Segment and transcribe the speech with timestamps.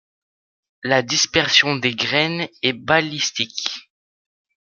[0.81, 3.91] La dispersion des graines est balistique.